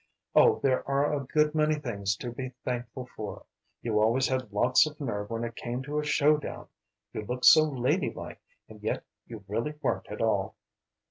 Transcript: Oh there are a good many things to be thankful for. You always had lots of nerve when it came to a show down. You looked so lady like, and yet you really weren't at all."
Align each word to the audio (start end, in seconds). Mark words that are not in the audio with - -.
Oh 0.35 0.59
there 0.63 0.83
are 0.89 1.13
a 1.13 1.27
good 1.27 1.53
many 1.53 1.75
things 1.75 2.15
to 2.15 2.31
be 2.31 2.53
thankful 2.65 3.07
for. 3.15 3.45
You 3.83 3.99
always 4.01 4.27
had 4.29 4.51
lots 4.51 4.87
of 4.87 4.99
nerve 4.99 5.29
when 5.29 5.43
it 5.43 5.55
came 5.55 5.83
to 5.83 5.99
a 5.99 6.03
show 6.03 6.37
down. 6.37 6.65
You 7.13 7.21
looked 7.21 7.45
so 7.45 7.65
lady 7.65 8.11
like, 8.11 8.41
and 8.67 8.81
yet 8.81 9.03
you 9.27 9.45
really 9.47 9.75
weren't 9.83 10.07
at 10.11 10.19
all." 10.19 10.55